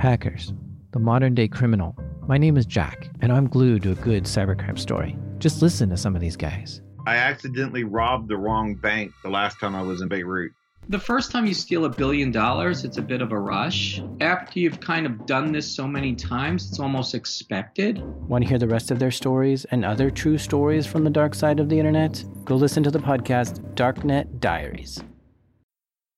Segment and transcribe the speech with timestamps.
[0.00, 0.54] Hackers,
[0.92, 1.94] the modern day criminal.
[2.26, 5.14] My name is Jack, and I'm glued to a good cybercrime story.
[5.36, 6.80] Just listen to some of these guys.
[7.06, 10.52] I accidentally robbed the wrong bank the last time I was in Beirut.
[10.88, 14.00] The first time you steal a billion dollars, it's a bit of a rush.
[14.22, 18.02] After you've kind of done this so many times, it's almost expected.
[18.26, 21.34] Want to hear the rest of their stories and other true stories from the dark
[21.34, 22.24] side of the internet?
[22.46, 25.04] Go listen to the podcast Darknet Diaries.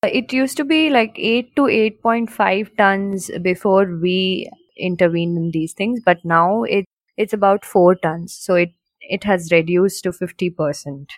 [0.04, 6.00] It used to be like 8 to 8.5 tons before we intervened in these things,
[6.04, 8.34] but now it it's about 4 tons.
[8.34, 11.12] So it it has reduced to 50%.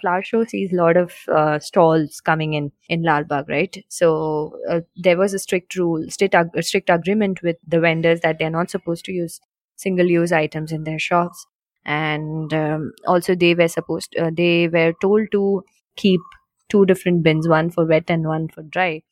[0.00, 3.84] Flower show sees a lot of uh, stalls coming in in Lalbagh, right?
[3.88, 8.38] So uh, there was a strict rule, strict, ag- strict agreement with the vendors that
[8.38, 9.40] they're not supposed to use
[9.76, 11.46] single-use items in their shops,
[11.84, 15.62] and um, also they were supposed, uh, they were told to
[15.96, 16.20] keep
[16.68, 19.02] two different bins, one for wet and one for dry,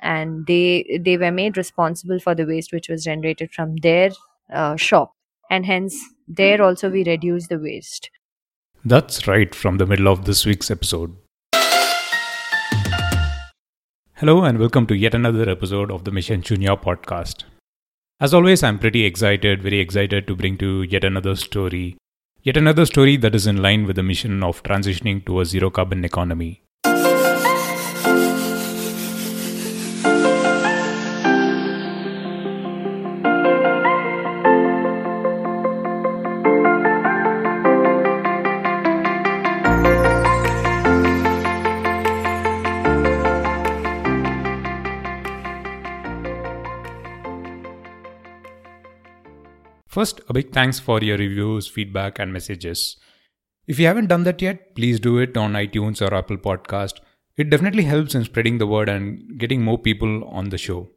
[0.00, 4.10] and they they were made responsible for the waste which was generated from their
[4.52, 5.14] uh, shop,
[5.50, 5.96] and hence
[6.28, 8.10] there also we reduce the waste.
[8.84, 11.16] That's right from the middle of this week's episode.
[14.14, 17.44] Hello, and welcome to yet another episode of the Mission Shunya podcast.
[18.20, 21.96] As always, I'm pretty excited, very excited to bring to yet another story.
[22.42, 25.70] Yet another story that is in line with the mission of transitioning to a zero
[25.70, 26.62] carbon economy.
[49.90, 52.96] First, a big thanks for your reviews, feedback, and messages.
[53.66, 57.00] If you haven't done that yet, please do it on iTunes or Apple Podcast.
[57.36, 60.90] It definitely helps in spreading the word and getting more people on the show.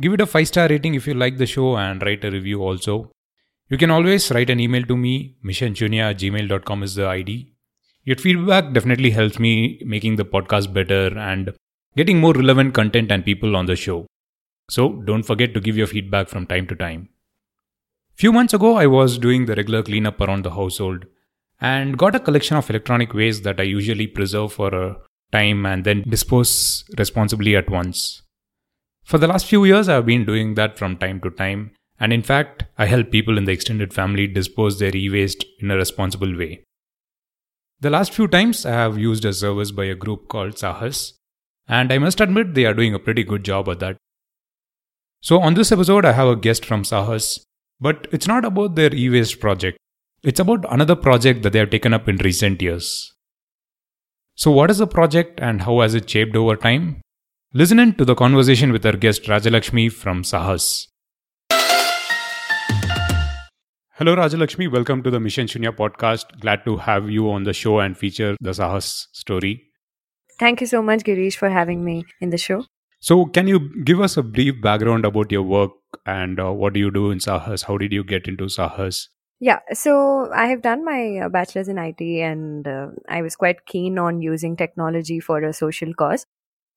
[0.00, 2.60] Give it a 5 star rating if you like the show and write a review
[2.60, 3.12] also.
[3.68, 7.52] You can always write an email to me, missionshunya at gmail.com is the ID.
[8.02, 11.54] Your feedback definitely helps me making the podcast better and
[11.96, 14.06] getting more relevant content and people on the show.
[14.68, 17.10] So don't forget to give your feedback from time to time.
[18.18, 21.06] Few months ago, I was doing the regular cleanup around the household
[21.60, 24.96] and got a collection of electronic waste that I usually preserve for a
[25.30, 28.22] time and then dispose responsibly at once.
[29.04, 31.70] For the last few years, I've been doing that from time to time,
[32.00, 35.70] and in fact, I help people in the extended family dispose their e waste in
[35.70, 36.64] a responsible way.
[37.78, 41.12] The last few times, I have used a service by a group called Saahas,
[41.68, 43.96] and I must admit they are doing a pretty good job at that.
[45.20, 47.44] So, on this episode, I have a guest from Saahas
[47.80, 49.78] but it's not about their e waste project,
[50.22, 53.14] it's about another project that they have taken up in recent years.
[54.34, 57.00] So, what is the project and how has it shaped over time?
[57.54, 60.86] Listen in to the conversation with our guest Rajalakshmi from Saahas.
[63.94, 64.70] Hello, Rajalakshmi.
[64.70, 66.40] Welcome to the Mission Shunya podcast.
[66.40, 69.64] Glad to have you on the show and feature the Saahas story.
[70.38, 72.64] Thank you so much, Girish, for having me in the show.
[73.00, 75.70] So, can you give us a brief background about your work
[76.04, 77.64] and uh, what do you do in Saahas?
[77.64, 79.06] How did you get into Saahas?
[79.40, 83.66] Yeah, so I have done my uh, bachelor's in IT and uh, I was quite
[83.66, 86.26] keen on using technology for a social cause.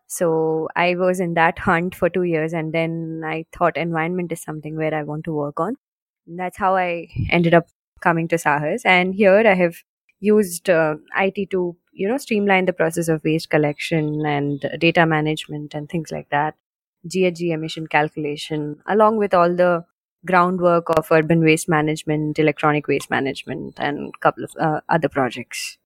[0.05, 4.43] So I was in that hunt for two years and then I thought environment is
[4.43, 5.75] something where I want to work on.
[6.27, 7.65] And that's how I ended up
[7.99, 8.81] coming to Saahas.
[8.85, 9.77] And here I have
[10.19, 15.73] used uh, IT to you know streamline the process of waste collection and data management
[15.73, 16.55] and things like that.
[17.07, 19.85] GHG emission calculation along with all the
[20.25, 25.77] groundwork of urban waste management electronic waste management and a couple of uh, other projects.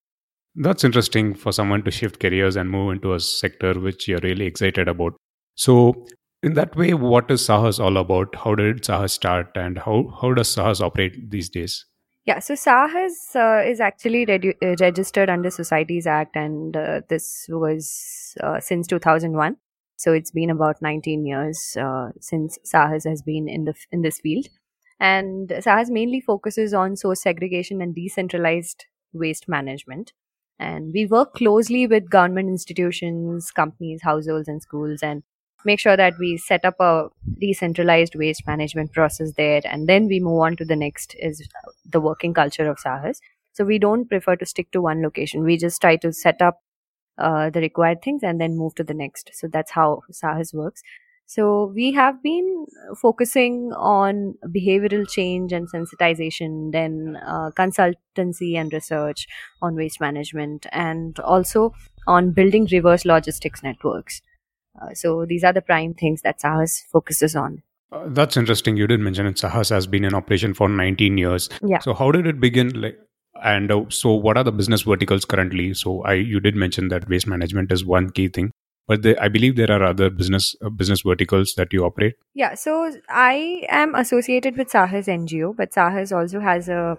[0.55, 4.45] That's interesting for someone to shift careers and move into a sector which you're really
[4.45, 5.15] excited about.
[5.55, 6.05] So
[6.43, 8.35] in that way what is saahas all about?
[8.35, 11.85] How did saahas start and how, how does saahas operate these days
[12.25, 18.35] yeah, so Saahas uh, is actually uh, registered under Societies Act, and uh, this was
[18.41, 19.57] uh, since 2001.
[19.97, 24.19] So it's been about 19 years uh, since Saahas has been in the in this
[24.19, 24.47] field,
[24.99, 30.11] and Saahas mainly focuses on source segregation and decentralized waste management.
[30.57, 35.21] And we work closely with government institutions, companies, households, and schools, and
[35.65, 37.07] make sure that we set up a
[37.39, 41.47] decentralized waste management process there and then we move on to the next is
[41.89, 43.19] the working culture of saahas.
[43.53, 45.43] So we don't prefer to stick to one location.
[45.43, 46.61] We just try to set up
[47.17, 49.31] uh, the required things and then move to the next.
[49.33, 50.81] So that's how saahas works.
[51.27, 52.67] So we have been
[53.01, 59.27] focusing on behavioral change and sensitization then uh, consultancy and research
[59.61, 61.73] on waste management and also
[62.05, 64.21] on building reverse logistics networks
[64.81, 67.63] uh, so these are the prime things that Saahas focuses on.
[67.91, 68.77] Uh, that's interesting.
[68.77, 69.35] You did mention it.
[69.35, 71.49] Saahas has been in operation for 19 years.
[71.61, 71.79] Yeah.
[71.79, 72.69] So how did it begin?
[72.81, 72.99] Like,
[73.43, 75.73] and uh, so what are the business verticals currently?
[75.73, 78.51] So I you did mention that waste management is one key thing,
[78.87, 82.15] but the, I believe there are other business uh, business verticals that you operate.
[82.33, 86.97] Yeah, so I am associated with Saahas NGO, but Saahas also has a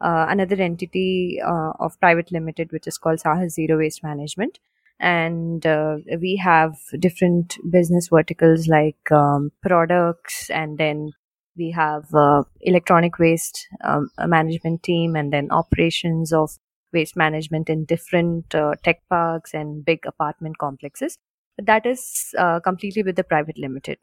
[0.00, 4.58] uh, another entity uh, of private limited, which is called Saahas Zero Waste Management,
[5.00, 11.10] and uh, we have different business verticals like um, products, and then
[11.56, 16.50] we have uh, electronic waste um, management team, and then operations of
[16.92, 21.18] waste management in different uh, tech parks and big apartment complexes.
[21.56, 23.98] But that is uh, completely with the private limited.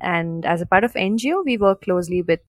[0.00, 2.40] And as a part of NGO, we work closely with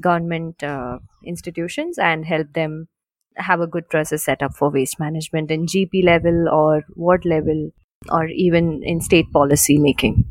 [0.00, 2.88] government uh, institutions and help them
[3.36, 7.70] have a good process set up for waste management in GP level or ward level
[8.10, 10.24] or even in state policy making.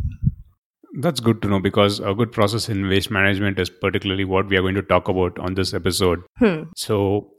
[1.00, 4.56] That's good to know because a good process in waste management is particularly what we
[4.58, 6.24] are going to talk about on this episode.
[6.38, 6.64] Hmm.
[6.76, 7.32] So,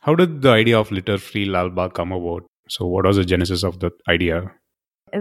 [0.00, 2.44] how did the idea of litter free Lalbagh come about?
[2.68, 4.50] So, what was the genesis of the idea?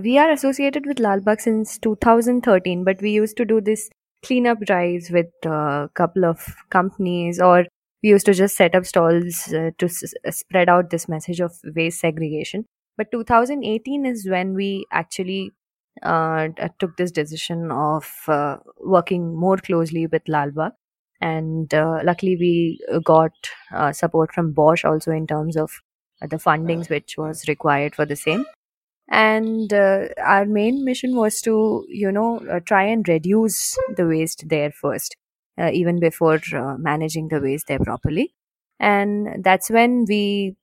[0.01, 3.89] We are associated with Lalbagh since 2013, but we used to do this
[4.25, 7.65] cleanup drives with a couple of companies, or
[8.03, 11.53] we used to just set up stalls uh, to s- spread out this message of
[11.75, 12.65] waste segregation.
[12.97, 15.51] But 2018 is when we actually
[16.03, 20.73] uh, took this decision of uh, working more closely with Lalbagh.
[21.21, 23.31] And uh, luckily, we got
[23.73, 25.71] uh, support from Bosch also in terms of
[26.21, 28.45] uh, the fundings which was required for the same
[29.09, 34.47] and uh, our main mission was to you know uh, try and reduce the waste
[34.49, 35.15] there first
[35.59, 38.33] uh, even before uh, managing the waste there properly.
[38.79, 40.55] And that's when we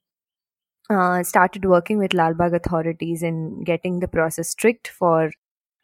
[0.88, 5.30] uh, started working with lalbagh authorities in getting the process strict for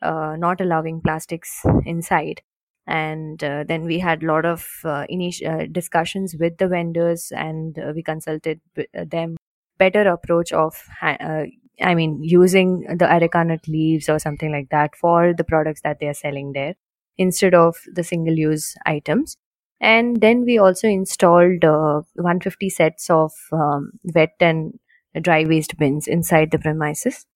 [0.02, 2.42] uh, not allowing plastics inside.
[2.86, 5.06] And uh, then we had a lot of uh,
[5.46, 8.60] uh, discussions with the vendors and we consulted
[8.94, 9.36] them.
[9.78, 10.74] Better approach of
[11.82, 15.98] I mean, using the areca nut leaves or something like that for the products that
[16.00, 16.74] they are selling there
[17.18, 19.36] instead of the single use items.
[19.80, 24.78] And then we also installed uh, 150 sets of um, wet and
[25.20, 27.26] dry waste bins inside the premises.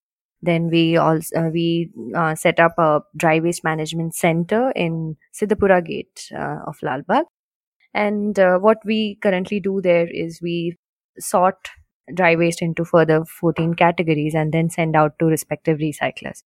[0.43, 5.85] Then we also uh, we uh, set up a dry waste management center in Siddhapura
[5.85, 7.25] Gate uh, of Lalbagh.
[7.93, 10.77] And uh, what we currently do there is we
[11.19, 11.57] sort
[12.15, 16.43] dry waste into further 14 categories and then send out to respective recyclers.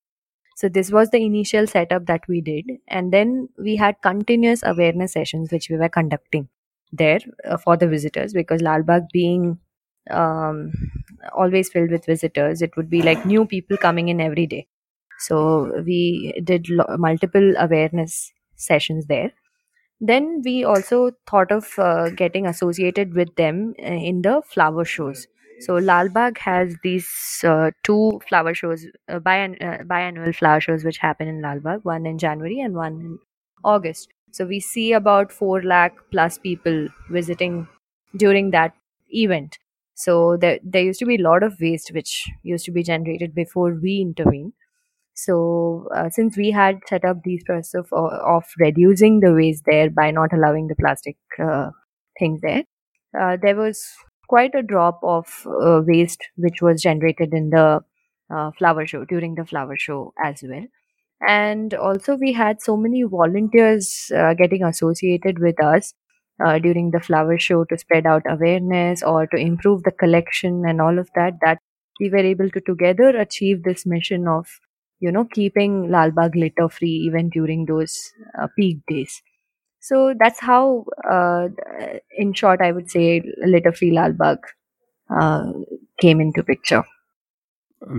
[0.54, 5.12] So this was the initial setup that we did and then we had continuous awareness
[5.12, 6.48] sessions which we were conducting
[6.92, 9.58] there uh, for the visitors because Lalbagh being
[10.10, 10.72] um,
[11.34, 14.66] always filled with visitors it would be like new people coming in every day.
[15.18, 19.32] So we did lo- multiple awareness sessions there
[20.00, 25.26] then we also thought of uh, getting associated with them uh, in the flower shows
[25.60, 27.08] so lalbagh has these
[27.44, 29.20] uh, two flower shows uh, uh,
[29.92, 33.18] biannual flower shows which happen in lalbagh one in january and one in
[33.64, 34.08] august.
[34.32, 37.68] So we see about 4 lakh plus people visiting
[38.16, 38.74] during that
[39.10, 39.58] event.
[39.94, 43.32] So there, there used to be a lot of waste which used to be generated
[43.34, 44.52] before we intervened.
[45.14, 49.90] So uh, since we had set up these process of, of reducing the waste there
[49.90, 51.70] by not allowing the plastic uh,
[52.18, 52.64] things there,
[53.18, 53.86] uh, there was
[54.28, 57.80] quite a drop of uh, waste which was generated in the
[58.34, 60.64] uh, flower show during the flower show as well.
[61.26, 65.94] And also we had so many volunteers uh, getting associated with us
[66.44, 70.80] uh, during the flower show to spread out awareness or to improve the collection and
[70.80, 71.58] all of that that
[72.00, 74.46] we were able to together achieve this mission of
[75.00, 79.22] you know keeping lalbagh litter free even during those uh, peak days
[79.88, 80.84] so that's how
[81.16, 81.48] uh,
[82.24, 83.06] in short i would say
[83.54, 84.52] litter free lalbagh
[85.20, 85.52] uh,
[86.00, 86.84] came into picture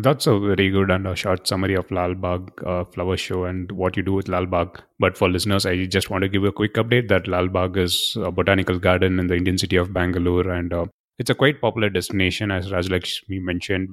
[0.03, 3.95] That's a very good and a short summary of Lalbagh uh, Flower Show and what
[3.95, 4.79] you do with Lalbagh.
[4.99, 8.31] But for listeners, I just want to give a quick update that Lalbagh is a
[8.31, 10.85] botanical garden in the Indian city of Bangalore, and uh,
[11.19, 12.49] it's a quite popular destination.
[12.51, 13.89] As Rajalakshmi mentioned,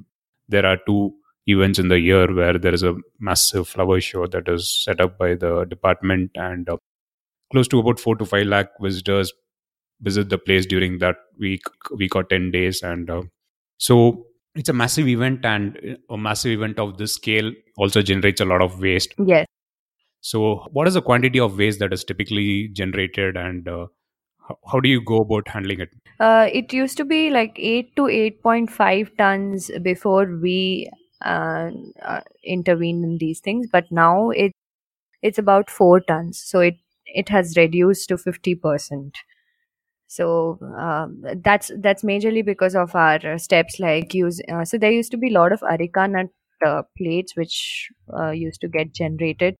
[0.49, 1.13] there are two
[1.45, 5.19] events in the year where there is a massive flower show that is set up
[5.19, 6.77] by the department, and uh,
[7.53, 9.31] close to about four to five lakh visitors
[10.01, 11.61] visit the place during that week,
[11.95, 13.21] week or ten days, and uh,
[13.77, 18.45] so it's a massive event and a massive event of this scale also generates a
[18.45, 19.13] lot of waste.
[19.25, 19.47] Yes.
[20.21, 23.87] So what is the quantity of waste that is typically generated and uh,
[24.47, 25.89] how, how do you go about handling it?
[26.19, 30.89] Uh, it used to be like 8 to 8.5 tons before we
[31.25, 34.51] uh, uh, intervened in these things but now it
[35.21, 36.39] it's about 4 tons.
[36.39, 36.75] So it
[37.13, 39.13] it has reduced to 50%
[40.07, 45.11] so um, that's that's majorly because of our steps like use uh, so there used
[45.11, 46.27] to be a lot of areca nut
[46.65, 49.55] uh, plates which uh, used to get generated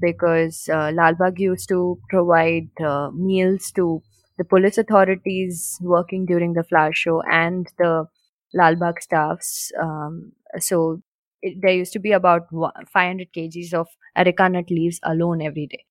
[0.00, 4.02] because uh, Lalbagh used to provide uh, meals to
[4.38, 8.06] the police authorities working during the flower show and the
[8.54, 9.70] Lalbagh staffs.
[9.80, 11.02] Um, so
[11.42, 15.84] it, there used to be about 500 kgs of areca nut leaves alone every day.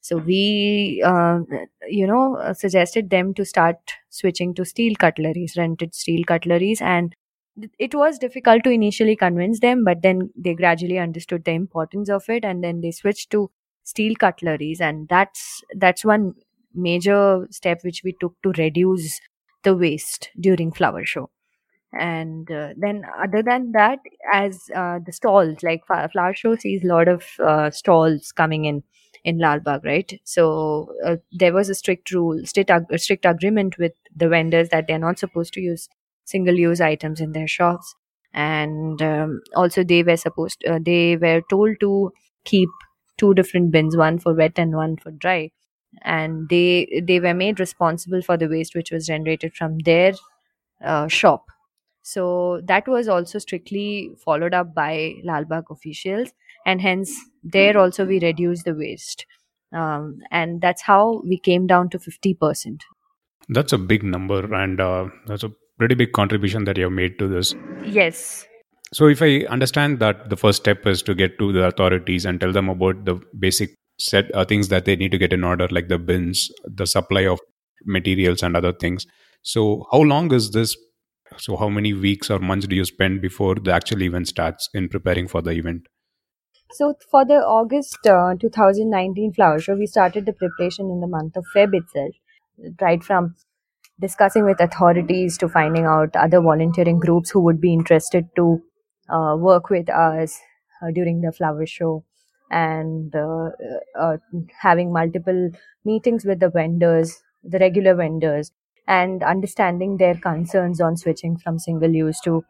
[0.00, 1.40] So we, uh,
[1.88, 3.76] you know, suggested them to start
[4.10, 7.14] switching to steel cutleries, rented steel cutleries, and
[7.78, 12.28] it was difficult to initially convince them, but then they gradually understood the importance of
[12.28, 13.50] it, and then they switched to
[13.84, 16.34] steel cutleries, and that's that's one
[16.74, 19.20] major step which we took to reduce
[19.64, 21.28] the waste during flower show
[21.92, 23.98] and uh, then other than that
[24.32, 28.82] as uh, the stalls like flower show sees a lot of uh, stalls coming in
[29.24, 30.20] in Lalbagh, right?
[30.24, 34.86] So uh, there was a strict rule, strict, ag- strict agreement with the vendors that
[34.86, 35.88] they're not supposed to use
[36.24, 37.94] single-use items in their shops,
[38.32, 42.12] and um, also they were supposed, uh, they were told to
[42.44, 42.68] keep
[43.16, 45.50] two different bins, one for wet and one for dry,
[46.02, 50.12] and they they were made responsible for the waste which was generated from their
[50.84, 51.46] uh, shop.
[52.02, 56.32] So that was also strictly followed up by Lalbagh officials
[56.64, 57.12] and hence
[57.42, 59.26] there also we reduced the waste.
[59.72, 62.80] Um, and that's how we came down to 50%
[63.48, 67.18] that's a big number and uh, that's a pretty big contribution that you have made
[67.18, 67.54] to this.
[67.84, 68.46] Yes.
[68.92, 72.40] So if i understand that the first step is to get to the authorities and
[72.40, 75.68] tell them about the basic set uh, things that they need to get in order
[75.70, 77.38] like the bins the supply of
[77.84, 79.06] materials and other things.
[79.42, 80.76] So how long is this
[81.40, 84.88] so how many weeks or months do you spend before the actual event starts in
[84.88, 85.86] preparing for the event?
[86.72, 91.36] So for the August uh, 2019 flower show, we started the preparation in the month
[91.36, 92.14] of Feb itself,
[92.80, 93.34] right from
[94.00, 98.62] discussing with authorities to finding out other volunteering groups who would be interested to
[99.08, 100.38] uh, work with us
[100.82, 102.04] uh, during the flower show.
[102.50, 103.50] And uh,
[103.98, 104.16] uh,
[104.60, 105.50] having multiple
[105.84, 108.52] meetings with the vendors, the regular vendors,
[108.88, 112.44] and understanding their concerns on switching from single use to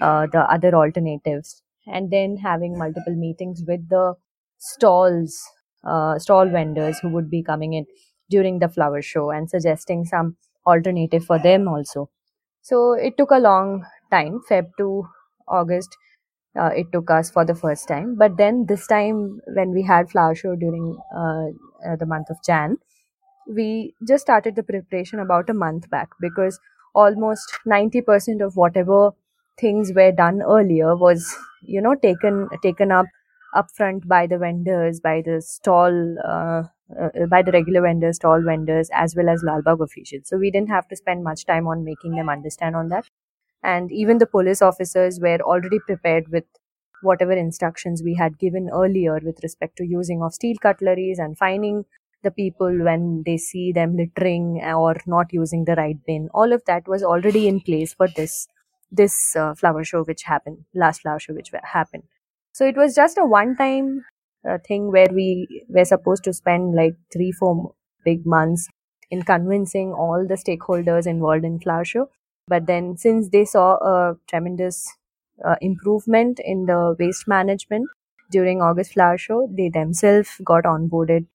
[0.00, 1.62] uh, the other alternatives.
[1.86, 4.14] And then having multiple meetings with the
[4.58, 5.42] stalls
[5.86, 7.86] uh, stall vendors who would be coming in
[8.30, 10.36] during the flower show and suggesting some
[10.66, 12.10] alternative for them also.
[12.62, 14.40] So it took a long time.
[14.50, 15.06] Feb to
[15.48, 15.96] august
[16.58, 18.16] uh, it took us for the first time.
[18.16, 21.48] But then this time when we had flower show during uh,
[21.88, 22.78] uh the month of jan
[23.48, 26.58] we just started the preparation about a month back because
[26.94, 29.10] almost 90% of whatever
[29.58, 33.06] things were done earlier was you know taken taken up
[33.54, 36.62] upfront by the vendors by the stall uh,
[37.00, 40.22] uh, by the regular vendors stall vendors as well as lalbagh officials.
[40.28, 43.06] So we didn't have to spend much time on making them understand on that.
[43.62, 46.44] And even the police officers were already prepared with
[47.02, 51.84] whatever instructions we had given earlier with respect to using of steel cutleries and finding
[52.24, 56.28] the people when they see them littering or not using the right bin.
[56.34, 58.48] All of that was already in place for this
[58.90, 62.04] this uh, flower show which happened last flower show which happened.
[62.52, 64.04] So it was just a one time
[64.48, 68.68] uh, thing where we were supposed to spend like 3 4 big months
[69.10, 72.08] in convincing all the stakeholders involved in flower show.
[72.48, 74.86] But then since they saw a tremendous
[75.44, 77.88] uh, improvement in the waste management
[78.30, 81.26] during august flower show they themselves got onboarded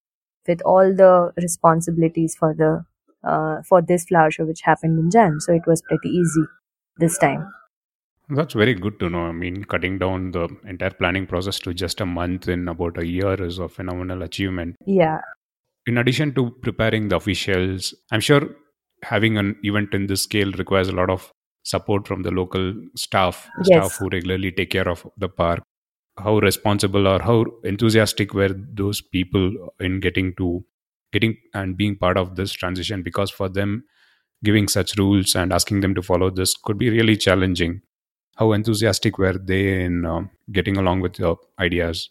[0.46, 2.84] with all the responsibilities for the
[3.28, 6.44] uh, for this flower show which happened in jan so it was pretty easy
[7.00, 7.50] this time.
[8.28, 9.26] That's very good to know.
[9.26, 13.04] I mean, cutting down the entire planning process to just a month in about a
[13.04, 14.76] year is a phenomenal achievement.
[14.86, 15.20] Yeah.
[15.86, 18.48] In addition to preparing the officials, I'm sure
[19.02, 21.32] having an event in this scale requires a lot of
[21.64, 23.66] support from the local staff, yes.
[23.66, 25.60] staff who regularly take care of the park.
[26.22, 30.64] How responsible or how enthusiastic were those people in getting to
[31.12, 33.02] getting and being part of this transition?
[33.02, 33.84] Because for them,
[34.44, 37.82] giving such rules and asking them to follow this could be really challenging.
[38.36, 42.08] How enthusiastic were they in uh, getting along with your ideas?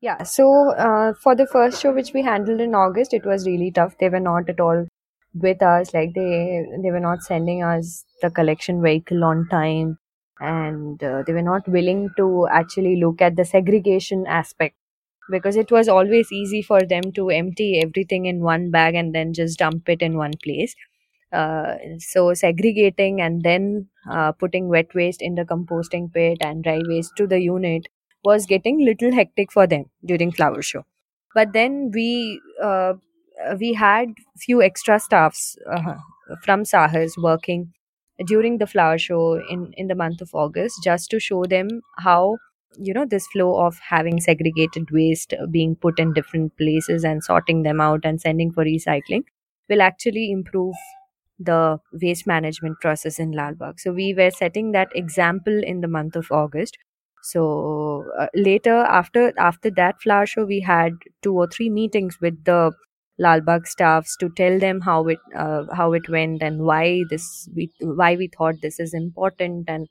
[0.00, 3.70] Yeah, so uh, for the first show which we handled in August, it was really
[3.70, 3.96] tough.
[3.98, 4.86] They were not at all
[5.34, 5.92] with us.
[5.92, 9.98] Like they they were not sending us the collection vehicle on time,
[10.40, 14.76] and uh, they were not willing to actually look at the segregation aspect
[15.30, 19.32] because it was always easy for them to empty everything in one bag and then
[19.34, 20.74] just dump it in one place.
[21.32, 26.80] Uh, so segregating and then uh, putting wet waste in the composting pit and dry
[26.86, 27.86] waste to the unit
[28.24, 30.84] was getting little hectic for them during flower show.
[31.34, 32.94] But then we uh,
[33.60, 35.94] we had few extra staffs uh,
[36.42, 37.72] from Saahas working
[38.26, 42.36] during the flower show in in the month of August just to show them how
[42.78, 47.62] you know this flow of having segregated waste being put in different places and sorting
[47.62, 49.22] them out and sending for recycling
[49.68, 50.74] will actually improve
[51.38, 53.78] the waste management process in Lalbagh.
[53.78, 56.78] So we were setting that example in the month of August.
[57.22, 62.42] So uh, later after after that flower show we had two or three meetings with
[62.44, 62.72] the
[63.20, 67.70] Lalbagh staffs to tell them how it uh, how it went and why this we
[67.80, 69.88] why we thought this is important and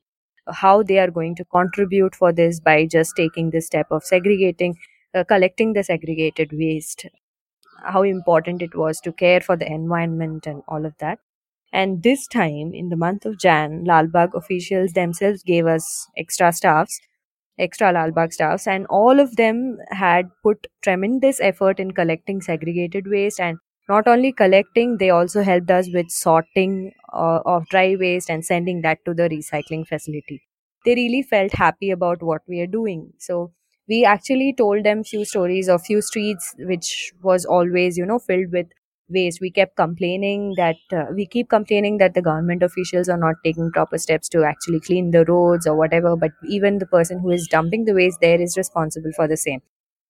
[0.63, 4.75] how they are going to contribute for this by just taking the step of segregating
[5.15, 7.05] uh, collecting the segregated waste.
[7.84, 11.17] How important it was to care for the environment and all of that.
[11.74, 17.00] And this time in the month of jan lalbagh officials themselves gave us extra staffs
[17.60, 23.40] extra lalbagh staffs and all of them had put tremendous effort in collecting segregated waste
[23.40, 23.58] and
[23.90, 28.82] not only collecting they also helped us with sorting uh, of dry waste and sending
[28.82, 30.42] that to the recycling facility.
[30.86, 33.14] They really felt happy about what we are doing.
[33.18, 33.52] So
[33.88, 38.52] we actually told them few stories of few streets which was always you know filled
[38.52, 38.68] with
[39.10, 43.36] waste we kept complaining that uh, we keep complaining that the government officials are not
[43.44, 47.30] taking proper steps to actually clean the roads or whatever but even the person who
[47.30, 49.62] is dumping the waste there is responsible for the same.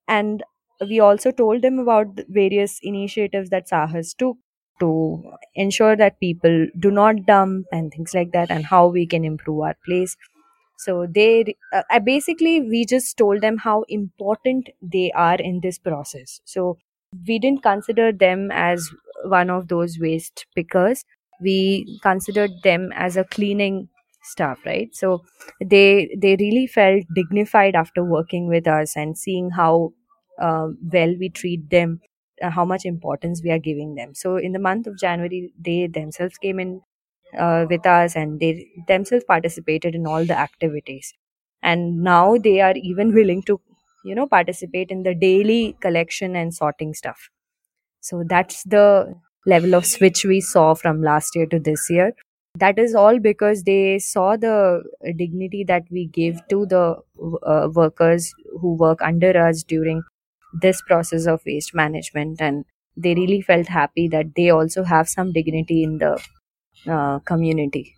[0.07, 0.43] And
[0.87, 4.37] we also told them about various initiatives that saahas took
[4.79, 5.23] to
[5.55, 9.61] ensure that people do not dump and things like that and how we can improve
[9.61, 10.15] our place.
[10.77, 16.39] So they uh, basically we just told them how important they are in this process.
[16.45, 16.77] So
[17.27, 18.89] we didn't consider them as
[19.25, 21.03] one of those waste pickers.
[21.41, 23.89] We considered them as a cleaning
[24.23, 24.89] staff right?
[24.93, 25.23] So
[25.63, 29.93] they they really felt dignified after working with us and seeing how
[30.39, 32.01] uh, well we treat them
[32.41, 34.13] uh, how much importance we are giving them.
[34.13, 36.81] So in the month of january they themselves came in
[37.37, 41.13] uh, with us and they themselves participated in all the activities.
[41.61, 43.59] And now they are even willing to
[44.03, 47.29] you know participate in the daily collection and sorting stuff
[48.01, 49.13] so that's the
[49.45, 52.13] level of switch we saw from last year to this year
[52.55, 54.83] that is all because they saw the
[55.15, 56.95] dignity that we give to the
[57.45, 60.01] uh, workers who work under us during
[60.61, 65.31] this process of waste management and they really felt happy that they also have some
[65.31, 66.19] dignity in the
[66.87, 67.95] uh, community.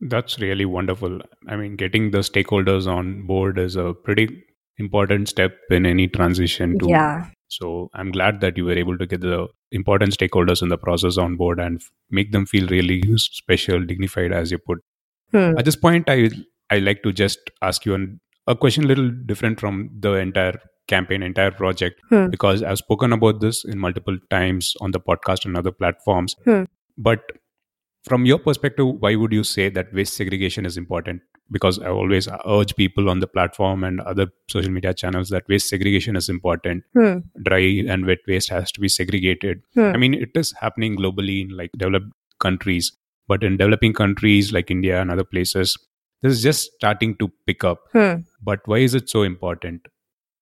[0.00, 1.20] That's really wonderful.
[1.48, 4.42] I mean, getting the stakeholders on board is a pretty
[4.78, 6.88] important step in any transition to.
[6.88, 7.26] Yeah.
[7.48, 11.16] So I'm glad that you were able to get the important stakeholders in the process
[11.16, 14.78] on board and make them feel really special, dignified, as you put.
[15.32, 15.54] Hmm.
[15.58, 16.30] At this point, I
[16.70, 20.58] I like to just ask you an, a question a little different from the entire
[20.88, 22.28] campaign, entire project, Hmm.
[22.28, 26.34] because I've spoken about this in multiple times on the podcast and other platforms.
[26.44, 26.64] Hmm.
[26.98, 27.20] But
[28.06, 31.22] from your perspective, why would you say that waste segregation is important?
[31.50, 35.68] Because I always urge people on the platform and other social media channels that waste
[35.68, 36.84] segregation is important.
[36.94, 37.18] Hmm.
[37.42, 39.62] Dry and wet waste has to be segregated.
[39.74, 39.92] Hmm.
[39.94, 42.92] I mean, it is happening globally in like developed countries,
[43.26, 45.76] but in developing countries like India and other places,
[46.22, 47.80] this is just starting to pick up.
[47.92, 48.14] Hmm.
[48.42, 49.82] But why is it so important?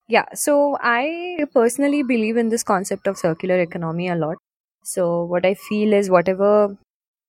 [0.07, 4.37] Yeah, so I personally believe in this concept of circular economy a lot.
[4.83, 6.77] So, what I feel is whatever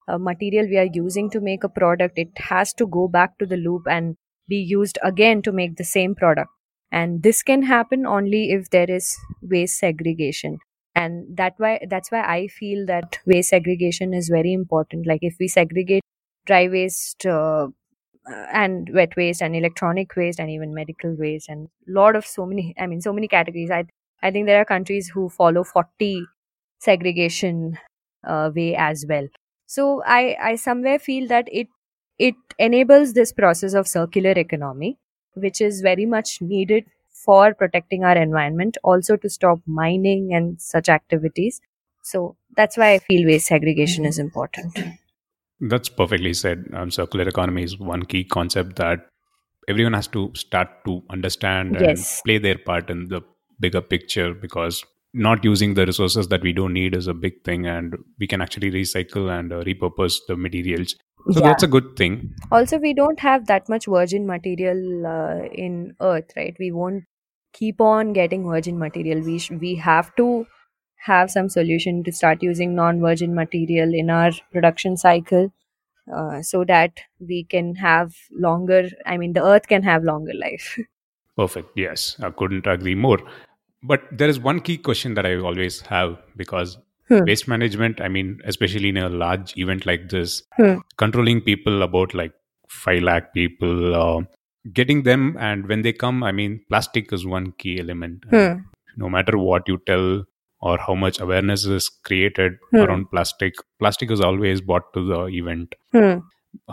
[0.09, 3.47] uh, material we are using to make a product, it has to go back to
[3.47, 4.17] the loop and
[4.49, 6.51] be used again to make the same product.
[6.93, 10.59] And this can happen only if there is waste segregation.
[10.95, 15.07] And that why that's why I feel that waste segregation is very important.
[15.07, 16.03] Like if we segregate
[16.47, 17.69] dry waste uh,
[18.53, 22.75] and wet waste and electronic waste and even medical waste and lot of so many
[22.79, 23.85] i mean so many categories i
[24.23, 26.23] i think there are countries who follow 40
[26.81, 27.79] segregation
[28.25, 29.29] uh, way as well
[29.67, 31.69] so i i somewhere feel that it
[32.19, 34.99] it enables this process of circular economy
[35.35, 36.85] which is very much needed
[37.25, 41.61] for protecting our environment also to stop mining and such activities
[42.03, 44.79] so that's why i feel waste segregation is important
[45.61, 46.65] That's perfectly said.
[46.75, 49.07] Um, circular economy is one key concept that
[49.69, 52.23] everyone has to start to understand and Yes.
[52.25, 53.23] play their part in the
[53.59, 54.85] bigger picture because
[55.17, 58.41] not using the resources that we don't need is a big thing and we can
[58.41, 60.95] actually recycle and uh, repurpose the materials.
[61.33, 61.49] So Yeah.
[61.49, 62.35] that's a good thing.
[62.57, 67.05] also we don't have that much virgin material uh, in earth right we won't
[67.61, 70.27] keep on getting virgin material we sh- we have to
[71.09, 75.49] have some solution to start using non virgin material in our production cycle
[76.15, 77.01] uh, so that
[77.33, 78.15] we can have
[78.49, 80.71] longer i mean the earth can have longer life
[81.37, 81.69] Perfect.
[81.77, 83.19] Yes, I couldn't agree more.
[83.93, 86.77] But there is one key question that I always have because
[87.11, 87.21] Hmm.
[87.27, 90.79] waste management i mean especially in a large event like this Hmm.
[91.03, 92.33] controlling people about like
[92.79, 94.23] 5 lakh people uh,
[94.79, 98.57] getting them and when they come i mean plastic is one key element Hmm.
[99.05, 100.09] no matter what you tell
[100.71, 102.83] or how much awareness is created Hmm.
[102.87, 106.19] around plastic plastic is always brought to the event Hmm.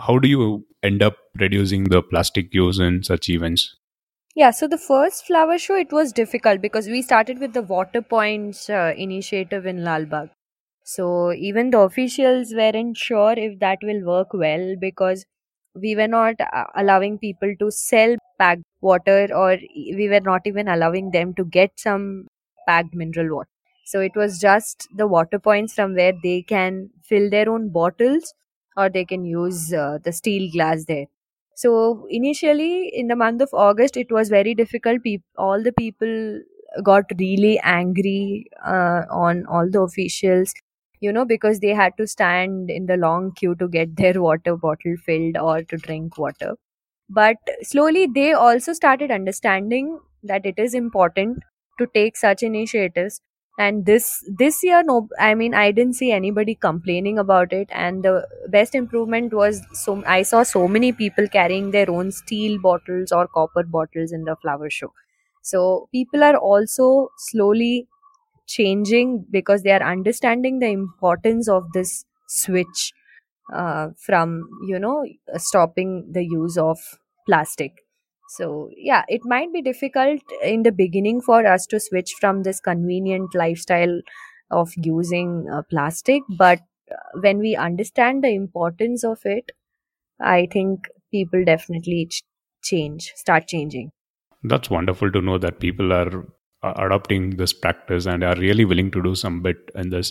[0.08, 0.50] how do you
[0.90, 3.70] end up reducing the plastic use in such events
[4.34, 8.02] Yeah, so the first flower show, it was difficult because we started with the Water
[8.02, 10.30] Points uh, initiative in Lalbagh.
[10.84, 15.24] So even the officials weren't sure if that will work well because
[15.74, 20.68] we were not uh, allowing people to sell packed water or we were not even
[20.68, 22.26] allowing them to get some
[22.68, 23.48] packed mineral water.
[23.86, 28.34] So it was just the water points from where they can fill their own bottles
[28.76, 31.06] or they can use uh, the steel glass there.
[31.54, 35.00] So initially, in the month of August, it was very difficult.
[35.36, 36.40] All the people
[36.82, 40.52] got really angry uh, on all the officials,
[41.00, 44.56] you know, because they had to stand in the long queue to get their water
[44.56, 46.56] bottle filled or to drink water.
[47.08, 51.38] But slowly, they also started understanding that it is important
[51.78, 53.20] to take such initiatives
[53.56, 54.06] and this
[54.38, 57.68] this year no i mean i didn't see anybody complaining about it.
[57.72, 62.58] And the best improvement was so i saw so many people carrying their own steel
[62.60, 64.92] bottles or copper bottles in the flower show.
[65.42, 67.86] So people are also slowly
[68.46, 72.92] changing because they are understanding the importance of this switch
[73.52, 75.04] uh, from you know
[75.36, 76.78] stopping the use of
[77.26, 77.83] plastic
[78.28, 82.60] so yeah it might be difficult in the beginning for us to switch from this
[82.60, 84.00] convenient lifestyle
[84.50, 86.60] of using uh, plastic but
[86.92, 89.52] uh, when we understand the importance of it
[90.20, 92.22] i think people definitely ch-
[92.62, 93.90] change start changing
[94.52, 96.10] That's wonderful to know that people are
[96.62, 100.10] uh, adopting this practice and are really willing to do some bit in this.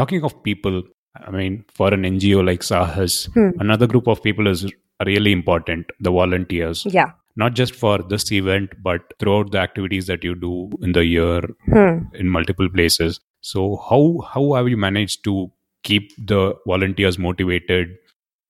[0.00, 0.82] Talking of people,
[1.28, 3.48] I mean, for an NGO like Saahas, Hmm.
[3.66, 4.66] another group of people is
[5.10, 6.84] really important the volunteers.
[6.98, 11.04] yeah Not just for this event, but throughout the activities that you do in the
[11.04, 11.98] year hmm.
[12.14, 13.20] in multiple places.
[13.40, 15.50] So, how, how have you managed to
[15.82, 17.96] keep the volunteers motivated,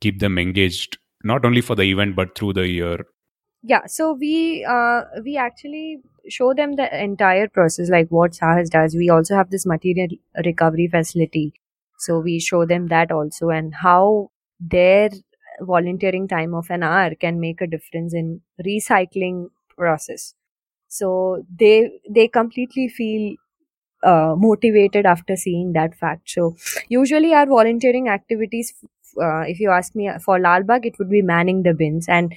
[0.01, 3.07] keep them engaged, not only for the event, but through the year?
[3.63, 8.95] yeah so we uh, we actually show them the entire process like what saahas does
[8.95, 10.09] we also have this material
[10.45, 11.53] recovery facility
[11.99, 15.11] so we show them that also and how their
[15.65, 20.35] volunteering time of an hour can make a difference in recycling process.
[20.89, 23.37] So they they completely feel
[24.03, 26.31] uh, motivated after seeing that fact.
[26.31, 26.57] So
[26.89, 28.75] usually our volunteering activities
[29.23, 32.09] uh, if you ask me for lalbagh it would be manning the bins.
[32.09, 32.33] And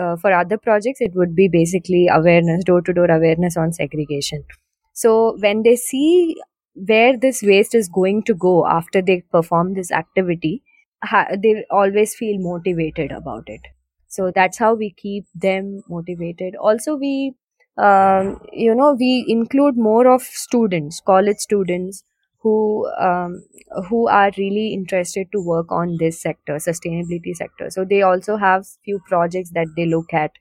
[0.00, 4.44] uh, for other projects it would be basically awareness door to door awareness on segregation.
[4.92, 6.36] So when they see
[6.74, 10.62] where this waste is going to go after they perform this activity
[11.02, 13.60] ha- they always feel motivated about it.
[14.08, 16.56] So that's how we keep them motivated.
[16.56, 17.34] Also we
[17.78, 22.02] um, you know we include more of students college students
[22.42, 23.44] who um,
[23.88, 27.70] who are really interested to work on this sector sustainability sector.
[27.70, 30.32] So they also have few projects that they look at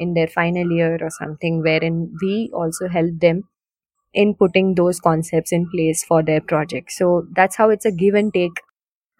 [0.00, 3.42] in their final year or something wherein we also help them
[4.14, 6.92] in putting those concepts in place for their project.
[6.92, 8.60] So that's how it's a give and take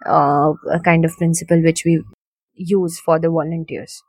[0.07, 2.03] uh, a kind of principle which we
[2.55, 4.03] use for the volunteers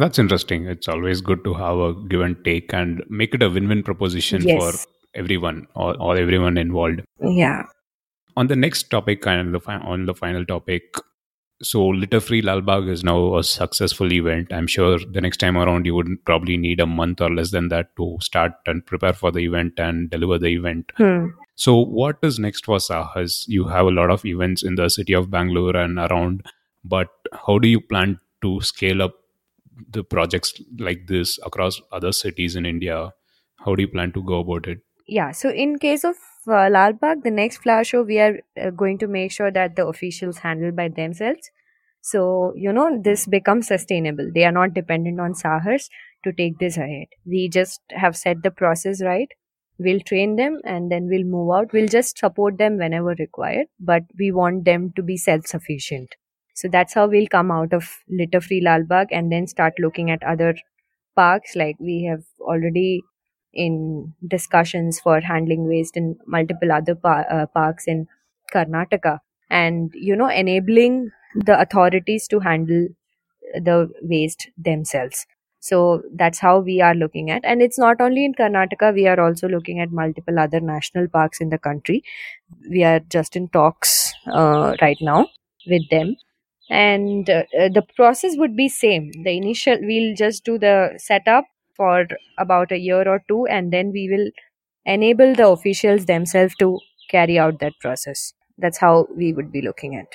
[0.00, 0.66] That's interesting.
[0.70, 3.82] It's always good to have a give and take and make it a win win
[3.82, 4.58] proposition Yes.
[4.62, 4.90] for
[5.20, 7.00] everyone or, or everyone involved.
[7.42, 7.62] yeah
[8.36, 10.98] On the next topic and the fi- on the final topic,
[11.62, 14.52] so Litter Free Lalbagh is now a successful event.
[14.52, 17.68] I'm sure the next time around you would probably need a month or less than
[17.68, 20.92] that to start and prepare for the event and deliver the event.
[20.98, 21.26] hmm.
[21.56, 23.44] So, what is next for Saahas?
[23.48, 26.44] You have a lot of events in the city of Bangalore and around,
[26.84, 27.08] but
[27.46, 29.14] how do you plan to scale up
[29.90, 33.12] the projects like this across other cities in India?
[33.64, 34.80] How do you plan to go about it?
[35.06, 36.16] yeah so in case of
[36.48, 40.38] uh, the next flower show we are uh, going to make sure that the officials
[40.38, 41.50] handle by themselves
[42.00, 45.88] so you know this becomes sustainable they are not dependent on saahas
[46.24, 49.28] to take this ahead we just have set the process right
[49.78, 51.72] we'll train them and then we'll move out.
[51.72, 56.14] We'll just support them whenever required but we want them to be self sufficient
[56.54, 60.22] so that's how we'll come out of litter free lalbagh and then start looking at
[60.22, 60.54] other
[61.14, 61.56] parks.
[61.56, 63.02] Like we have already
[63.52, 68.06] in discussions for handling waste in multiple other pa- uh, parks in
[68.54, 69.18] Karnataka.
[69.50, 72.88] And you know enabling the authorities to handle
[73.54, 75.26] the waste themselves
[75.60, 77.44] So that's how we are looking at.
[77.44, 81.40] And it's not only in Karnataka, we are also looking at multiple other national parks
[81.40, 82.02] in the country.
[82.70, 85.28] We are just in talks uh, right now
[85.66, 86.16] with them.
[86.70, 89.12] And uh, uh, the process would be same.
[89.24, 91.44] The initial, we'll just do the setup
[91.76, 92.06] for
[92.38, 94.30] about a year or two, and then we will
[94.84, 96.78] enable the officials themselves to
[97.10, 98.32] carry out that process.
[98.58, 100.08] That's how we would be looking at.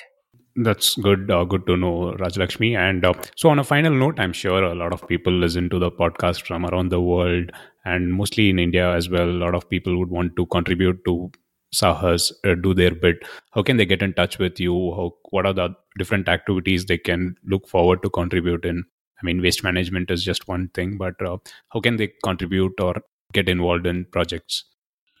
[0.54, 1.30] That's good.
[1.30, 2.76] Uh, good to know, Rajalakshmi.
[2.76, 5.78] And uh, so, on a final note, I'm sure a lot of people listen to
[5.78, 7.50] the podcast from around the world,
[7.86, 9.28] and mostly in India as well.
[9.30, 11.30] A lot of people would want to contribute to
[11.74, 13.22] Saahas, uh, do their bit.
[13.52, 14.74] How can they get in touch with you?
[14.94, 18.84] How, what are the different activities they can look forward to contribute in?
[19.22, 21.38] I mean, waste management is just one thing, but uh,
[21.70, 22.96] how can they contribute or
[23.32, 24.64] get involved in projects?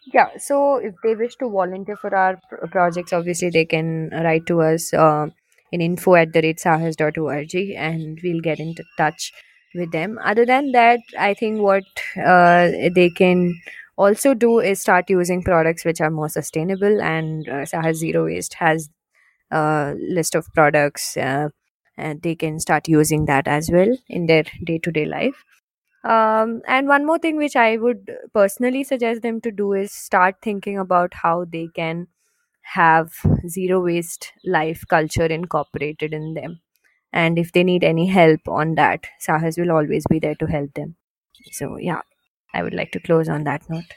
[0.04, 4.46] Yeah, so if they wish to volunteer for our pr- projects, obviously they can write
[4.46, 5.26] to us uh,
[5.70, 9.32] in info at the rate saahas.org and we'll get into touch
[9.74, 10.18] with them.
[10.24, 11.84] Other than that, I think what
[12.16, 13.54] uh, they can
[13.96, 18.54] also do is start using products which are more sustainable and uh, Saahas Zero Waste
[18.54, 18.88] has
[19.50, 21.48] a list of products uh,
[21.96, 25.44] and they can start using that as well in their day-to-day life
[26.04, 30.36] um, and one more thing which I would personally suggest them to do is start
[30.42, 32.08] thinking about how they can
[32.62, 33.12] have
[33.48, 36.60] zero waste life culture incorporated in them.
[37.12, 40.74] And if they need any help on that, Saahas will always be there to help
[40.74, 40.96] them.
[41.52, 42.02] So, yeah,
[42.54, 43.94] I would like to close on that note.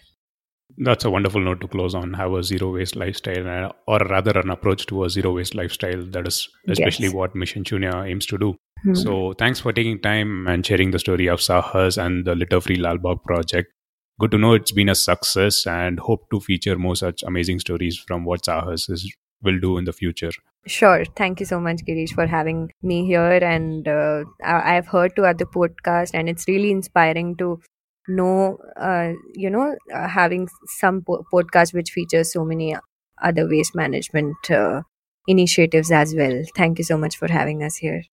[0.77, 2.13] That's a wonderful note to close on.
[2.13, 6.03] Have a zero waste lifestyle, uh, or rather, an approach to a zero waste lifestyle.
[6.15, 7.13] That is especially Yes.
[7.13, 8.55] what Mission Shunya aims to do.
[8.83, 8.93] Hmm.
[8.93, 12.77] So, thanks for taking time and sharing the story of Saahas and the Litter Free
[12.77, 13.71] Lalbagh project.
[14.19, 17.97] Good to know it's been a success, and hope to feature more such amazing stories
[18.07, 20.31] from what Saahas is, will do in the future.
[20.67, 21.05] Sure.
[21.15, 23.39] Thank you so much, Girish, for having me here.
[23.53, 27.59] And uh, I- I've heard to other podcasts, and it's really inspiring to
[28.07, 32.75] know, uh, you know, uh, having some po- podcasts which features so many
[33.21, 34.81] other waste management uh,
[35.27, 36.43] initiatives as well.
[36.55, 38.03] Thank you so much for having us here.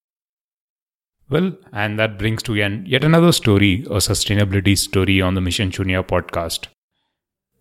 [1.31, 5.71] Well, and that brings to an yet another story, a sustainability story on the Mission
[5.71, 6.67] Shunya podcast.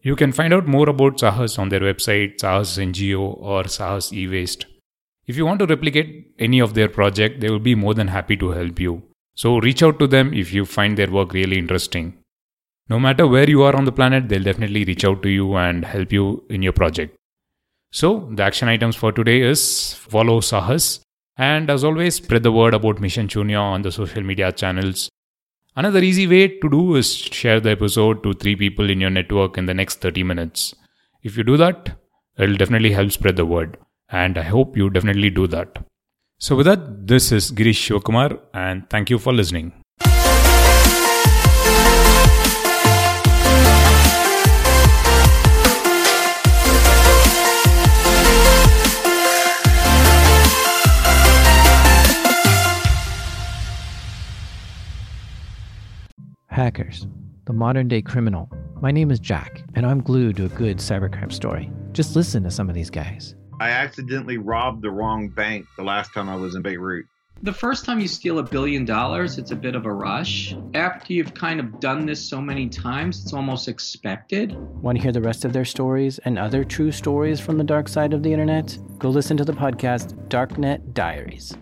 [0.01, 4.65] You can find out more about Saahas on their website, Saahas NGO or Saahas eWaste.
[5.27, 8.35] If you want to replicate any of their project, they will be more than happy
[8.37, 9.03] to help you.
[9.35, 12.17] So reach out to them if you find their work really interesting.
[12.91, 15.85] No matter where you are on the planet, they'll definitely reach out to you and
[15.85, 17.15] help you in your project.
[17.91, 20.99] So, the action items for today is follow Saahas
[21.37, 25.09] and as always, spread the word about Mission Shunya on the social media channels.
[25.75, 29.57] Another easy way to do is share the episode to three people in your network
[29.57, 30.75] in the next 30 minutes.
[31.23, 31.91] If you do that,
[32.37, 33.77] it'll definitely help spread the word.
[34.09, 35.79] And I hope you definitely do that.
[36.39, 39.80] So, with that, this is Girish Shivakumar, and thank you for listening.
[56.51, 57.07] Hackers,
[57.45, 58.49] the modern day criminal.
[58.81, 61.71] My name is Jack, and I'm glued to a good cybercrime story.
[61.93, 63.35] Just listen to some of these guys.
[63.61, 67.05] I accidentally robbed the wrong bank the last time I was in Beirut.
[67.41, 70.53] The first time you steal a billion dollars, it's a bit of a rush.
[70.73, 74.53] After you've kind of done this so many times, it's almost expected.
[74.83, 77.87] Want to hear the rest of their stories and other true stories from the dark
[77.87, 78.77] side of the internet?
[78.99, 81.55] Go listen to the podcast Darknet Diaries.